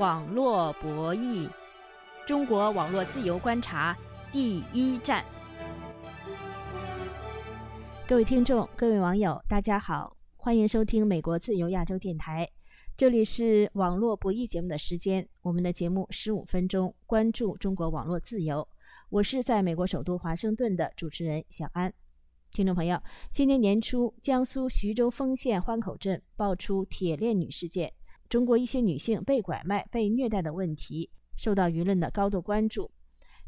[0.00, 1.46] 网络博弈，
[2.26, 3.94] 中国网络自由观察
[4.32, 5.22] 第一站。
[8.08, 12.48] 各位听众，各位网友，大家好，欢迎收听美国自由亚洲电台。
[12.96, 18.66] 这里是网络博弈节目的时间，我们的节目十五分钟，关注中国网络自由。
[19.10, 21.92] 我是在美国首都华盛顿的主持人小安。
[22.50, 22.98] 听众朋友，
[23.30, 27.92] 今年年初，江苏徐州丰县欢口镇爆出铁链女事件，
[28.30, 32.88] 中国一些女性被拐卖、被虐待的问题受到舆论的高度关注。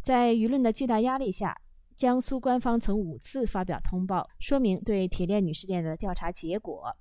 [0.03, 1.57] 在舆论的巨大压力下，
[1.97, 6.95] 江苏官方曾五次发表通报，说明对铁链女事件的调查结果。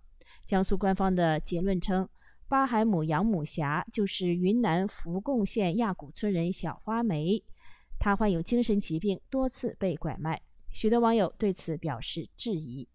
[0.46, 2.08] 江苏官方的结论称，
[2.48, 7.44] 巴海姆杨母霞就是云南扶贡县亚古村人小花梅，
[7.98, 10.40] 她患有精神疾病，多次被拐卖。
[10.70, 12.88] 许多网友对此表示质疑。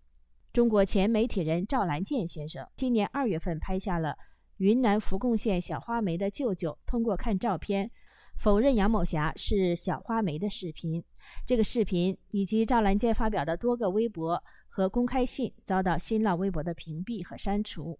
[0.52, 4.16] 中国前媒体人赵兰健先生今年二月份拍下了
[4.58, 7.90] 云南扶贡县小花梅的舅舅通过看照片
[8.38, 11.02] 否认杨某霞是小花梅的视频。
[11.46, 17.98] 这个视频以及赵兰健发表的多个微博和公开信遭到新浪微博的屏蔽和删除。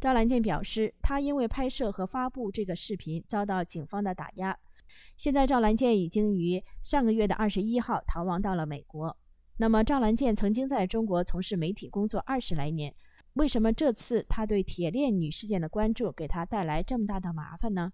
[0.00, 4.58] 赵兰健表示，他因为拍摄和发布这个视频遭到警方的打压。
[5.16, 9.16] 现在赵兰健已经于上个月的二十一号逃亡到了美国。
[9.58, 12.92] 那么赵兰健曾经在中国从事媒体工作二十来年，
[13.34, 17.90] 为什么这次他对铁链女事件的关注给他带来这么大的麻烦呢？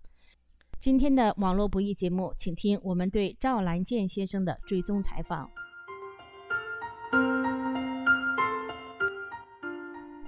[0.81, 5.49] 今天的网络不易节目，请听我们对赵兰健先生的追踪采访。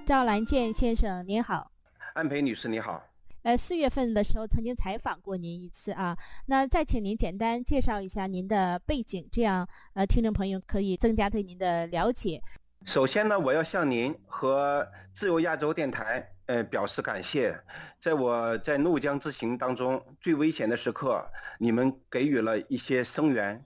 [0.05, 1.71] 赵兰健先生您好，
[2.13, 3.03] 安培女士你好。
[3.43, 12.41] 呃，四月份的时候曾经采访过您一次啊，那再请您简单介绍一下您的背景，这样呃，听众朋友可以增加对您的了解。
[12.85, 17.55] 首先呢，我要向您和自由亚洲电台呃表示感谢，
[18.01, 21.23] 在我在怒江之行当中最危险的时刻，
[21.59, 23.63] 你们给予了一些声援，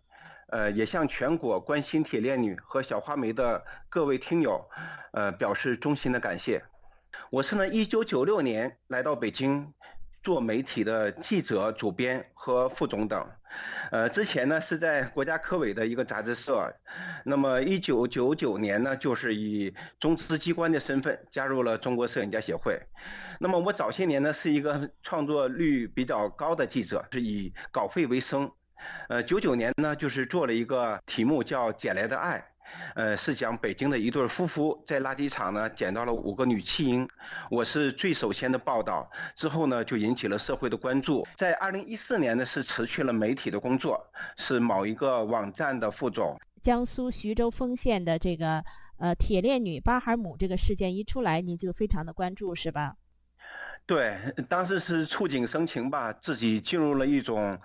[0.50, 4.70] 呃，也向全国关心铁链女和小花梅的各位听友，
[5.14, 6.62] 呃，表示衷心的感谢。
[7.30, 9.74] 我是呢，一九九六年来到北京
[10.26, 13.24] 做媒体的记者、主编和副总等。
[13.92, 16.74] 呃，之前呢是在国家科委的一个杂志社。
[17.24, 22.82] 那么一九九九年呢，就是以中资机关的身份加入了中国摄影家协会。
[23.40, 28.52] 那么我早些年呢是一个创作率比较高的记者，是以稿费为生。
[29.08, 32.40] 呃，九九年呢就是做了一个题目叫《捡来的爱》。
[32.96, 37.08] 呃，是讲北京的一对夫妇在垃圾场呢捡到了五个女弃婴，
[37.50, 41.26] 我是最首先的报道，之后呢就引起了社会的关注。
[41.38, 44.06] 在二零一四年呢是辞去了媒体的工作，
[44.38, 46.40] 是某一个网站的副总。
[46.62, 48.64] 江苏徐州丰县的这个
[48.98, 52.96] 呃铁链女巴海姆这个事件一出来，你就非常的关注是吧？
[53.88, 54.18] 对，
[54.50, 57.56] 当时是触景生情吧，自己进入了一种，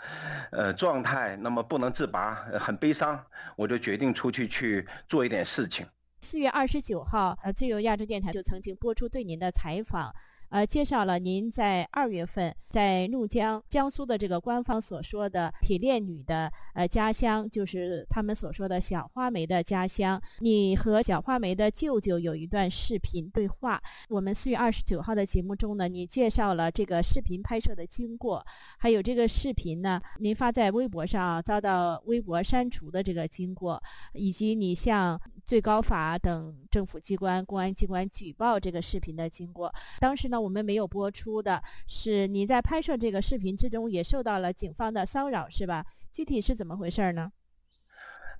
[0.53, 3.19] 呃状态，那么不能自拔，很悲伤，
[3.56, 5.86] 我就决定出去去做一点事情。
[6.20, 10.14] 四月二十九号，呃，自由亚洲电台就曾经播出对您的采访。
[10.50, 20.20] 呃，介绍了您在二月份在怒江，江苏的这个官方所说的铁链女的呃家乡，就是他们所说的小花梅的家乡。
[20.40, 23.80] 你和小花梅的舅舅有一段视频对话。
[24.08, 28.44] 我们四月二十九号的节目中呢，你介绍了这个视频拍摄的经过，
[28.78, 33.80] 还有这个视频呢，您发在微博上遭到微博删除的这个经过，
[34.14, 39.72] 以及你向最高法等政府机关、公安机关举报这个视频的经过。
[40.00, 40.39] 当时呢。
[40.40, 45.84] 我们没有播出的是你在拍摄这个视频之中也受到了警方的骚扰，是吧？
[46.10, 47.30] 具体是怎么回事呢？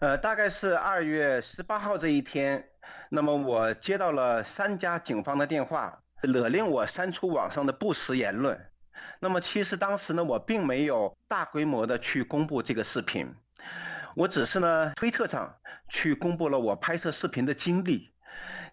[0.01, 2.71] 呃，大概是二月十八号这一天，
[3.11, 8.59] 那么我接到了三家警方的电话，勒令我删除网上的不实言论。
[9.21, 13.31] 那么其实当时呢，我并没有大规模的去公布这个视频，
[14.17, 15.55] 我只是呢推特上
[15.89, 18.11] 去公布了我拍摄视频的经历。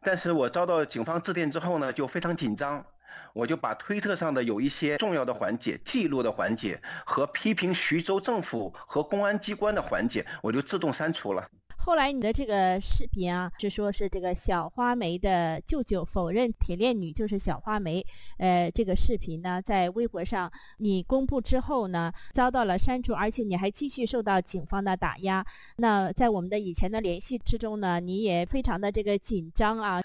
[0.02, 2.86] 但是我遭到警方致电之后呢，就非常紧张。
[3.34, 11.48] 我就把推特上的有一些重要的环节、记录的环节和批评徐州政府和公安机关的环节，我就自动删除了。
[11.80, 18.06] 后来你的这个视频啊，是说是这个小花梅的舅舅否认铁链女就是小花梅，
[18.40, 25.46] 呃，这个视频呢，在微博上你公布之后呢，遭到了删除，而且你还继续受到警方的打压。
[25.78, 30.02] 那在我们的以前的联系之中呢，你也非常的这个紧张啊。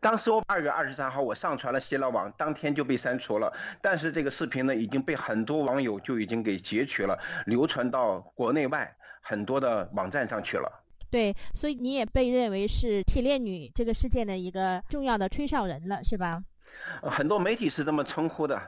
[0.00, 3.52] 当时我二月二十三号我上传了新浪网，当天就被删除了。
[3.82, 10.84] 但是这个视频呢，已经被很多网友就已经给截取了，流传到国内外很多的网站上去了。
[11.10, 16.42] 对，所以你也被认为是铁链女这个事件的一个重要的吹哨人了，是吧？
[17.02, 18.60] 很多媒体是这么称呼的。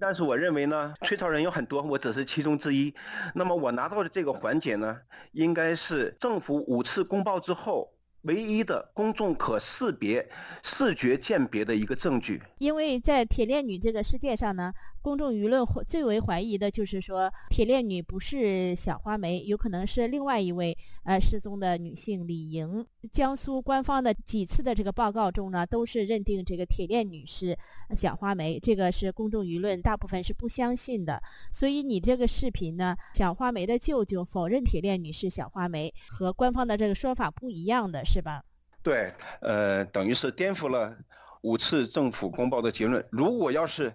[0.00, 2.92] 但是我认为呢，吹哨人有很多，我只是其中之一。
[3.34, 4.98] 那么我拿到的这个环节呢，
[5.32, 7.92] 应该是政府五次公报之后。
[8.22, 10.28] 唯一的公众可识别、
[10.62, 14.72] 视觉鉴别的一个证据，因为在铁链女这个世界上呢，
[15.08, 22.84] 公众舆论最为怀疑的就是说，铁链女不是小花梅，有可能是另外一位呃失踪的女性李莹。
[23.10, 27.56] 江苏官方的几次的这个报告中呢，都是认定这个铁链女是
[27.96, 31.18] 小花梅，这个是公众舆论大部分是不相信的。
[31.50, 38.04] 所以你这个视频呢，小花梅的舅舅否认铁链女是小花梅，和官方的这个说法不一样的。
[38.04, 38.44] 是吧？
[38.82, 39.10] 对，
[39.40, 40.94] 呃，等于是颠覆了
[41.40, 43.02] 五次政府公报的结论。
[43.10, 43.90] 如果要是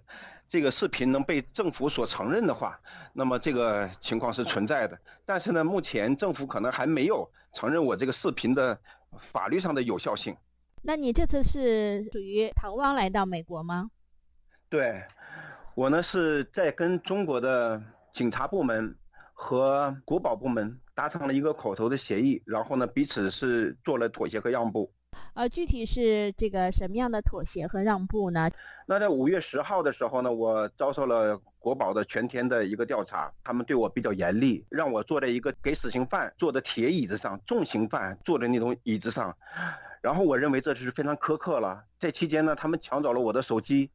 [0.54, 2.78] 这个视频能被政府所承认的话，
[3.12, 4.96] 那么这个情况是存在的。
[5.26, 8.78] 但是呢，目前政府可能还没有承认我这个视频的
[9.32, 10.32] 法律上的有效性。
[10.82, 13.90] 那你这次是属于逃亡来到美国吗？
[14.70, 15.02] 对，
[15.74, 18.96] 我呢是在跟中国的警察部门
[19.32, 20.80] 和国保部门。
[20.96, 24.94] 达成了一个口头的协议，然后呢，彼此是做了妥协和让步。
[25.34, 28.48] 呃，具体是这个什么样的妥协和让步呢？
[28.86, 39.36] 那在五月十号的时候呢，我遭受了国保的全天的一个调查，他们对我比较严厉，让我坐在一个给死刑犯坐的铁椅子上，重刑犯坐的那种椅子上。
[40.00, 41.82] 然后我认为这是非常苛刻了。
[41.98, 43.90] 这期间呢，他们抢走了我的手机，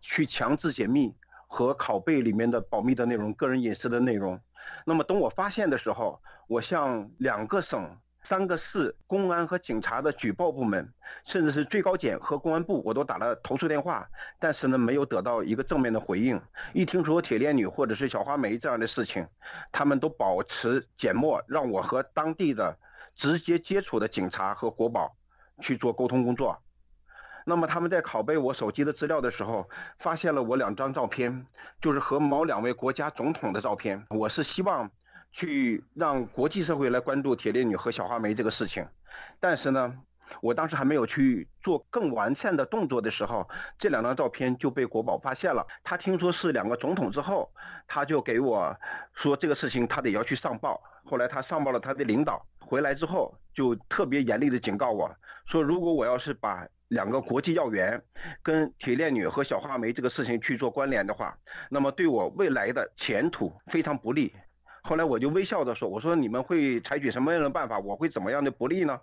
[0.00, 1.14] 去强制解密
[1.48, 4.40] 和拷贝里面的保密的内容、个人隐私的内容。
[4.86, 7.94] 那么等我发现的时候，我向两个省、
[8.28, 10.92] 三个市公安和警察的举报部门，
[11.24, 14.06] 甚至是最高检和公安部，我都打了投诉电话，
[14.38, 16.38] 但是呢，没有得到一个正面的回应。
[16.74, 19.26] 一听说铁链女或者是小花梅这样的事情，
[19.72, 22.76] 他们都保持缄默，让我和当地的
[23.16, 25.16] 直接接触的警察和国保
[25.62, 26.60] 去做沟通工作。
[27.46, 29.66] 那么他们在拷贝我手机的资料的时候，
[30.00, 31.46] 发现了我两张照片，
[31.80, 34.04] 就是和某两位国家总统的照片。
[34.10, 34.90] 我是希望
[35.32, 38.86] 去让国际社会来关注铁链女和小花梅这个事情，
[39.38, 39.94] 但是呢，
[40.40, 43.48] 我当时还没有去做更完善的动作的时候，
[43.78, 45.66] 这两张照片就被国宝发现了。
[45.84, 47.50] 他听说是两个总统之后，
[47.86, 48.76] 他就给我
[49.14, 50.80] 说这个事情他得要去上报。
[51.04, 55.10] 后来他上报了他的领导，回来之后就特别严厉的警告我
[55.46, 58.02] 说，如果我要是把两个国际要员
[58.42, 61.36] 跟铁链女和小花梅这个事情去做关联的话，
[61.70, 64.34] 那么对我未来的前途非常不利。
[64.88, 67.78] 后来我就微笑着说：“我说你们会采取什么样的办法？
[67.78, 68.98] 我会怎么样的不利呢？”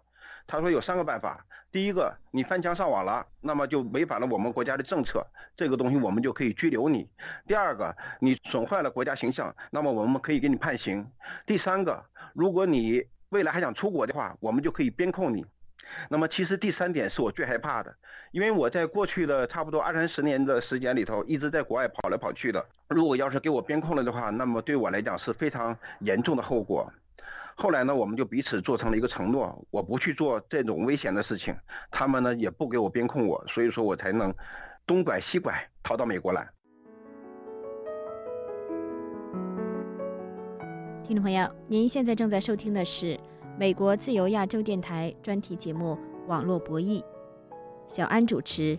[0.47, 1.45] 他说有三个办法。
[1.71, 5.23] 第一个，你翻墙上网了，那么就违反了我们国家的政策，
[5.55, 7.07] 这个东西我们就可以拘留你。
[7.45, 11.07] 第二个，你损坏了国家形象，那么我们可以给你判刑。
[11.45, 12.03] 第三个，
[12.33, 15.45] 如果你未来还想出国的话，我们就可以边控你。
[16.09, 17.95] 那么其实第三点是我最害怕的，
[18.31, 22.65] 因为我在过去的差不多二三十年的时间里头，一直在国外跑来跑去的。
[22.89, 26.91] 如果要是给我编控了的话，那么对我来讲是非常严重的后果。
[27.55, 31.55] 后来呢，我们就彼此做成了一个承诺，我不去做这种危险的事情，
[31.89, 34.33] 他们呢也不给我编控我，所以说我才能
[34.85, 36.47] 东拐西拐逃到美国来。
[41.03, 43.17] 听众朋友，您现在正在收听的是。
[43.57, 45.97] 美国自由亚洲电台专题节目
[46.27, 47.01] 《网络博弈》，
[47.87, 48.77] 小安主持，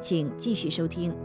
[0.00, 1.16] 请继续收听。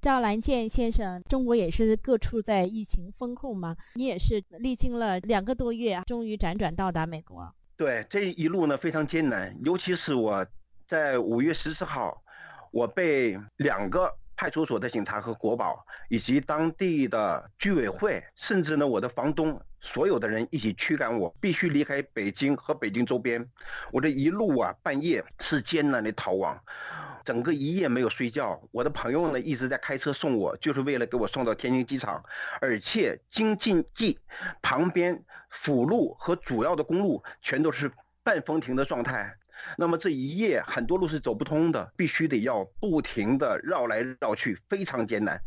[0.00, 3.76] 赵兰健先生，中国也是各处在疫情封控吗？
[3.94, 7.54] 你也是历经了两个多月，终于辗转到达美国。
[7.76, 10.44] 对，这一路呢非常艰难，尤其是我
[10.88, 12.20] 在五月十四号，
[12.72, 14.12] 我被两个。
[14.36, 23.48] 派出所的警察和国保，以及当地的居委会，甚至呢我的房东，所有的人一起驱赶我，必须离开北京和北京周边。
[23.90, 26.58] 我这一路啊，半夜是艰难的逃亡，
[27.24, 28.60] 整个一夜没有睡觉。
[28.72, 32.22] 我的朋友呢一直在开车送我，就是为了给我送到天津机场。
[32.60, 34.18] 而且京津冀
[34.60, 37.90] 旁边辅路和主要的公路全都是
[38.24, 39.36] 半封停的状态。
[39.76, 45.40] 那么这一夜很多路是走不通的，必须得要不停的绕来绕去，非常艰难。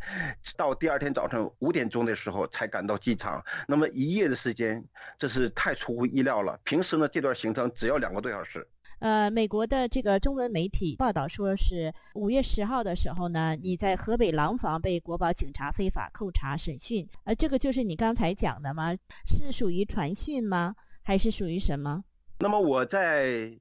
[0.58, 3.44] 到第二天早晨五点钟的时候才赶到机场。
[3.68, 4.84] 那么一夜的时间，
[5.20, 6.60] 这是太出乎意料了。
[6.64, 8.68] 平时呢，这段行程只要两个多小时。
[9.00, 17.06] 呃，美国的这个中文媒体报道说是五月十号的时候呢，你在河北廊坊被国保警察非法扣查审讯。
[17.26, 18.96] 呃，这个就是你刚才讲的吗？
[19.26, 20.76] 是属于传讯吗？
[21.04, 22.04] 还是属于什么？
[22.40, 23.52] 那么我在。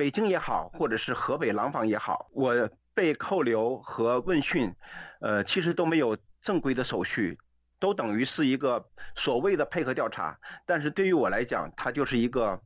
[0.00, 4.74] 北京也好，或者是河北廊坊也好，我被扣留和问讯，
[5.20, 7.38] 呃，其实都没有正规的手续，
[7.78, 8.82] 都等于是一个
[9.14, 10.40] 所谓的配合调查。
[10.64, 12.58] 但是对于我来讲，它就是一个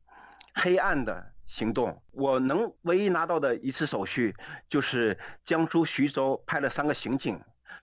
[0.55, 2.01] 黑暗的行动。
[2.13, 4.33] 我能唯一拿到的一次手续，
[4.69, 7.37] 就是江苏徐州派了三个刑警，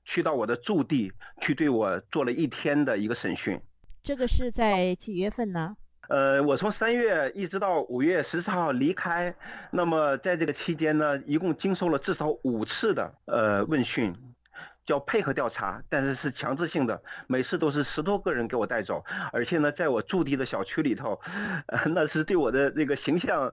[0.06, 3.62] 去到我的驻地去对我做了一天的一个审讯。
[4.02, 5.76] 这个是在几月份呢？
[6.12, 9.34] 呃，我从三月一直到五月十四号离开，
[9.72, 14.14] 那么在这个期间呢，一共经受了至少五次的呃问讯。
[14.84, 19.02] 叫配合调查，但是是强制性的，每次都是十多个人给我带走，
[19.32, 21.18] 而且呢，在我驻地的小区里头，
[21.68, 23.50] 呃，那是对我的这个形象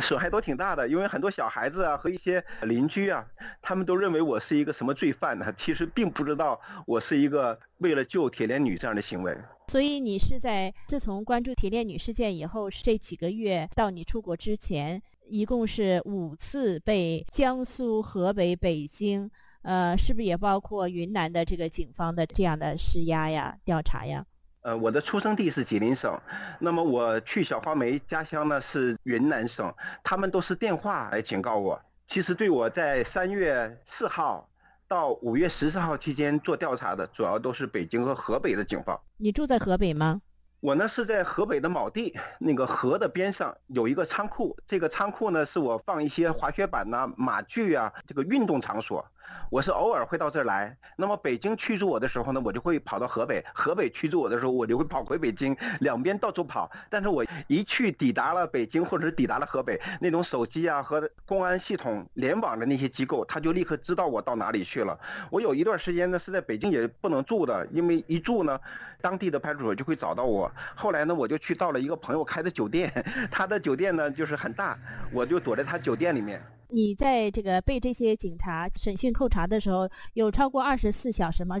[0.00, 3.24] 损害都挺大的，因为很多小孩子啊和一些邻居啊，
[3.62, 5.54] 他们都认为我是一个什么罪犯呢？
[5.56, 9.38] 其实并不知道我是一个为了救铁链女这样的行为。
[9.72, 19.30] 所以你是在自从关注铁链女事件以后，这几个月到你出国之前，一共是五次被江苏、河北、北京。
[19.62, 24.22] 呃，是不是也包括云南的这个警方的这样的施压呀、调查呀？
[24.60, 26.20] 呃，我的出生地是吉林省，
[26.58, 29.74] 那么我去小花梅家乡呢是云南省，
[30.04, 31.80] 他们都是电话来警告我。
[32.06, 34.46] 其实对我在三月四号
[34.92, 39.00] 到五月十四号期间做调查的，主要都是北京和河北的警方。
[39.16, 40.20] 你住在河北吗？
[40.60, 49.02] 我呢是在河北的某地，那个河的边上有一个仓库，这个仓库呢是我放一些滑雪板呐、马具啊，这个运动场所。
[49.50, 56.70] 我是偶尔会到这儿来，那么北京驱逐我的时候呢，我就会跑到河北；河北驱逐我的时候，我就会跑回北京，两边到处跑。
[56.88, 64.98] 但是我一去抵达了北京，或者是抵达了河北，那种手机啊和公安系统联网的那些机构，他就立刻知道我到哪里去了。
[65.30, 68.58] 我有一段时间呢是在北京也不能住的，因为一住呢，
[69.02, 70.50] 当地的派出所就会找到我。
[70.74, 72.90] 后来呢，我就去到了一个朋友开的酒店，
[73.30, 74.78] 他的酒店呢就是很大，
[75.12, 76.42] 我就躲在他酒店里面。
[76.74, 81.60] 你在这个被这些警察审讯扣查的时候，有超过二十四小时吗？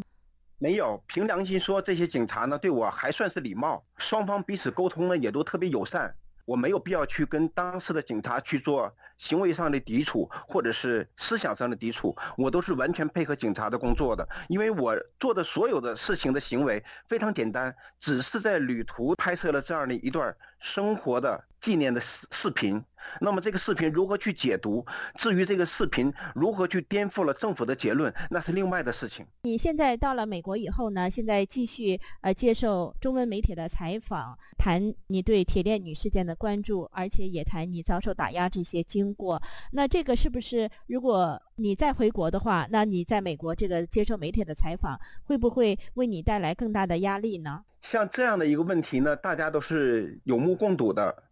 [0.56, 1.02] 没有。
[1.06, 6.14] 凭良心说，这些警察呢对我还算是礼貌，双方彼此沟通呢也都特别友善。
[6.46, 14.26] 我没有必要去跟当时的警察去做行为上的抵触，或者是思想上的抵触，我都是完全配合警察的工作的。
[14.48, 22.84] 因为我做的所有的事情的行为非常简单，只是在旅途拍摄了这样的一段生活的纪念的视视频。
[23.20, 24.86] 那么这个视频如何去解读？
[25.16, 29.26] 至于这个视频如何去颠覆了政府的结论，那是另外的事情。
[29.42, 31.10] 你现在到了美国以后呢？
[31.10, 39.40] 现在继续呃接受中文媒体的采访，谈你对铁链女事件的关注，而且也谈你遭受打压这些经过。
[39.72, 47.64] 那这个是不是如果你再回国的话，那你在美国这个接受媒体的采访，会不会为你带来更大的压力呢？
[47.82, 51.22] 像这样的一个问题呢，大家都是有目共睹的。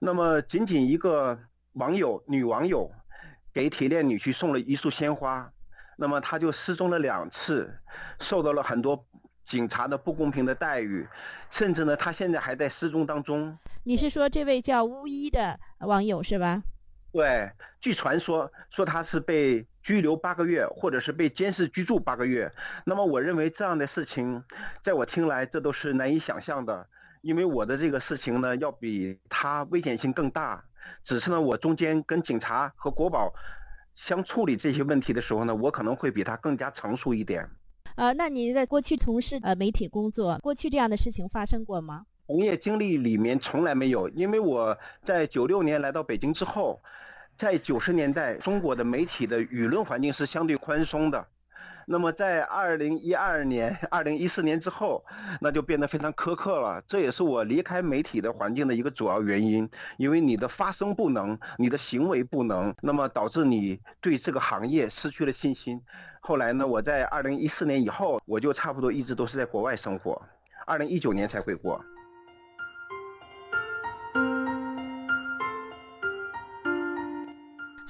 [0.00, 1.38] 那么，仅仅一个
[1.74, 2.90] 网友，女网友，
[3.54, 5.50] 给铁链女婿送了一束鲜花，
[5.96, 7.72] 那么她就失踪了两次，
[8.18, 9.06] 受到了很多
[9.46, 11.06] 警察的不公平的待遇，
[11.48, 13.56] 甚至呢，她现在还在失踪当中。
[13.84, 16.62] 你是说这位叫巫医的网友是吧？
[17.12, 17.50] 对，
[17.80, 19.66] 据传说说他是被。
[19.82, 22.52] 拘留八个月，或者是被监视居住八个月，
[22.84, 24.44] 那么我认为这样的事情，
[24.84, 26.86] 在我听来，这都是难以想象的。
[27.22, 30.62] 因为我的这个事情呢，要比他危险性更大。
[31.04, 33.32] 只是呢，我中间跟警察和国宝
[33.94, 37.48] 相处理这些问题的时候呢，我可能会比他更加成熟一点。
[37.96, 42.04] 呃，那您在过去从事呃媒体工作，过去这样的事情发生过吗？
[42.26, 46.80] 从业经历里面从来没有，因为我在九六年来到北京之后。
[47.40, 51.26] 在九十年代，中国的媒体的舆论环境是相对宽松的。
[51.86, 55.02] 那么，在二零一二年、 二零一四年之后，
[55.40, 56.84] 那就变得非常苛刻了。
[56.86, 59.66] 这也是我离开媒体的环境的一个主要原因。
[59.96, 65.80] 因为你的发声不能，你的行为不能，那么导致你对这个行业失去了信心。
[66.20, 70.20] 后来呢，我在二零一四年以后，我就差不多一直都是在国外生活，
[70.66, 71.82] 二零一九年才回国。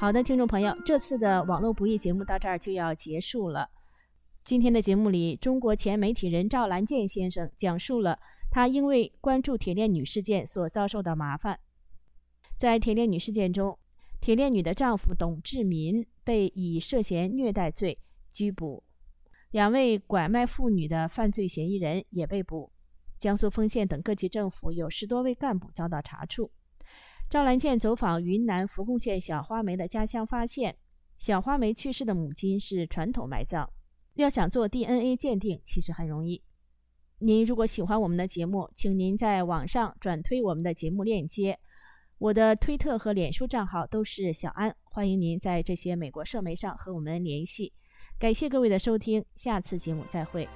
[0.00, 3.68] 好的，听众朋友，这次的网络不易节目到这儿就要结束了。
[4.42, 8.18] 今天的节目里，中国前媒体人赵兰健先生讲述了
[8.50, 11.60] 他因为关注铁链女事件所遭受的麻烦。
[12.56, 13.78] 在铁链女事件中，
[14.22, 17.98] 铁链女的丈夫董志民被以涉嫌虐待罪
[18.32, 18.82] 拘捕，
[19.50, 22.72] 两位拐卖妇女的犯罪嫌疑人也被捕。
[23.18, 26.50] 江苏丰县等各级政府有十多位干部遭到查处。
[27.30, 30.76] 赵兰健走访云南福贡县小花梅的家乡，发现
[31.16, 33.70] 小花梅去世的母亲是传统埋葬。
[34.14, 36.42] 要想做 DNA 鉴定，其实很容易。
[37.20, 41.56] 您如果喜欢我们的节目，请您在网上转推我们的节目链接。
[42.18, 47.72] 我的推特和脸书账号都是小安，欢迎您在这些美国社媒上和我们联系。
[48.18, 50.48] 感谢各位的收听，下次节目再会。